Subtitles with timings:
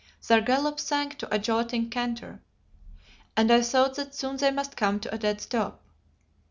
[0.27, 2.41] Their gallop sank to a jolting canter,
[3.37, 5.83] and I thought that soon they must come to a dead stop.